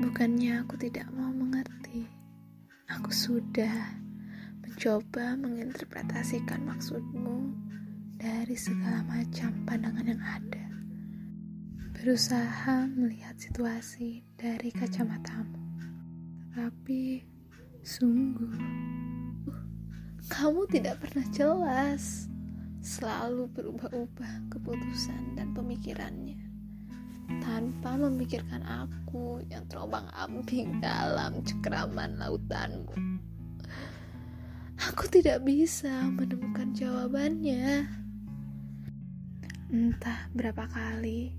Bukannya 0.00 0.64
aku 0.64 0.80
tidak 0.80 1.12
mau 1.12 1.28
mengerti, 1.28 2.08
aku 2.88 3.12
sudah 3.12 4.00
mencoba 4.64 5.36
menginterpretasikan 5.36 6.64
maksudmu 6.64 7.52
dari 8.16 8.56
segala 8.56 9.04
macam 9.04 9.52
pandangan 9.68 10.08
yang 10.08 10.24
ada. 10.24 10.66
Berusaha 11.92 12.88
melihat 12.96 13.36
situasi 13.36 14.24
dari 14.40 14.72
kacamatamu, 14.72 15.60
tapi 16.56 17.20
sungguh 17.84 18.56
uh, 19.52 19.64
kamu 20.32 20.64
tidak 20.72 20.96
pernah 21.04 21.28
jelas, 21.28 22.24
selalu 22.80 23.52
berubah-ubah 23.52 24.48
keputusan 24.48 25.36
dan 25.36 25.52
pemikirannya 25.52 26.49
tanpa 27.38 27.94
memikirkan 27.94 28.66
aku 28.66 29.38
yang 29.46 29.62
terombang-ambing 29.70 30.82
dalam 30.82 31.38
cekraman 31.46 32.18
lautanmu. 32.18 32.90
Aku 34.90 35.06
tidak 35.06 35.46
bisa 35.46 36.10
menemukan 36.10 36.74
jawabannya. 36.74 37.86
Entah 39.70 40.26
berapa 40.34 40.66
kali 40.66 41.30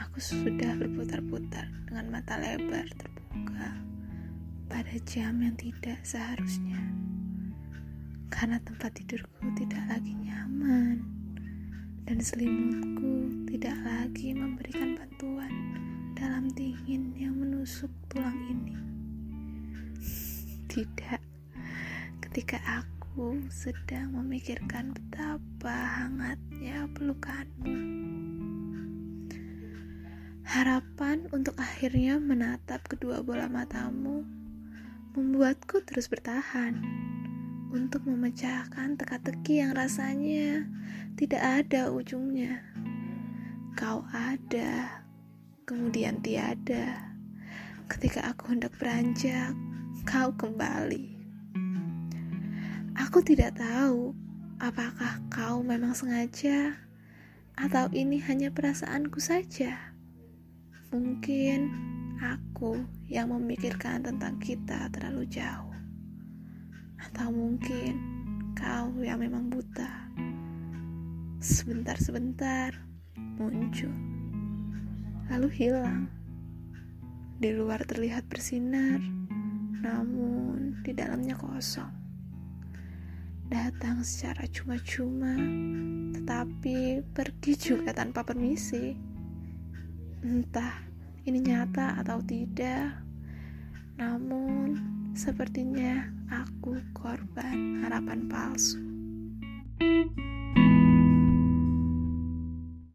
aku 0.00 0.18
sudah 0.22 0.72
berputar-putar 0.80 1.68
dengan 1.84 2.08
mata 2.08 2.40
lebar 2.40 2.88
terbuka 2.96 3.76
pada 4.72 4.94
jam 5.04 5.36
yang 5.44 5.52
tidak 5.60 6.00
seharusnya. 6.00 6.80
Karena 8.32 8.56
tempat 8.64 8.96
tidurku 8.96 9.52
tidak 9.60 9.84
lagi 9.92 10.16
nyaman 10.16 11.11
dan 12.06 12.18
selimutku 12.18 13.30
tidak 13.46 13.78
lagi 13.86 14.34
memberikan 14.34 14.98
bantuan 14.98 15.52
dalam 16.18 16.50
dingin 16.50 17.14
yang 17.14 17.38
menusuk 17.38 17.90
tulang 18.10 18.34
ini. 18.50 18.74
Tidak, 20.66 21.22
ketika 22.26 22.58
aku 22.82 23.38
sedang 23.52 24.18
memikirkan 24.18 24.90
betapa 24.96 26.02
hangatnya 26.02 26.90
pelukanmu. 26.90 27.78
Harapan 30.42 31.30
untuk 31.30 31.54
akhirnya 31.56 32.18
menatap 32.18 32.82
kedua 32.90 33.22
bola 33.22 33.46
matamu 33.46 34.26
membuatku 35.12 35.84
terus 35.84 36.08
bertahan 36.08 36.80
untuk 37.72 38.04
memecahkan 38.04 39.00
teka-teki 39.00 39.64
yang 39.64 39.72
rasanya 39.72 40.68
tidak 41.16 41.40
ada 41.40 41.88
ujungnya. 41.88 42.60
Kau 43.72 44.04
ada, 44.12 45.00
kemudian 45.64 46.20
tiada. 46.20 47.16
Ketika 47.88 48.28
aku 48.28 48.52
hendak 48.52 48.76
beranjak, 48.76 49.56
kau 50.04 50.28
kembali. 50.36 51.16
Aku 53.08 53.24
tidak 53.24 53.56
tahu 53.56 54.12
apakah 54.60 55.24
kau 55.32 55.64
memang 55.64 55.96
sengaja 55.96 56.76
atau 57.56 57.88
ini 57.96 58.20
hanya 58.28 58.52
perasaanku 58.52 59.16
saja. 59.16 59.96
Mungkin 60.92 61.72
aku 62.20 62.84
yang 63.08 63.32
memikirkan 63.32 64.04
tentang 64.04 64.36
kita 64.44 64.92
terlalu 64.92 65.24
jauh. 65.32 65.71
Atau 67.08 67.34
mungkin 67.34 67.98
kau 68.54 68.94
yang 69.02 69.18
memang 69.18 69.50
buta. 69.50 69.90
Sebentar-sebentar 71.42 72.70
muncul, 73.18 73.90
lalu 75.26 75.48
hilang. 75.50 76.06
Di 77.42 77.50
luar 77.50 77.82
terlihat 77.82 78.30
bersinar, 78.30 79.02
namun 79.82 80.78
di 80.86 80.94
dalamnya 80.94 81.34
kosong. 81.34 81.90
Datang 83.50 84.00
secara 84.06 84.46
cuma-cuma, 84.48 85.34
tetapi 86.14 87.02
pergi 87.10 87.52
juga 87.58 87.90
tanpa 87.90 88.22
permisi. 88.22 88.94
Entah 90.22 90.86
ini 91.26 91.38
nyata 91.42 91.98
atau 92.02 92.22
tidak, 92.22 92.98
namun 93.98 94.41
Sepertinya 95.22 96.02
aku 96.34 96.82
korban 96.90 97.78
harapan 97.86 98.26
palsu. 98.26 98.82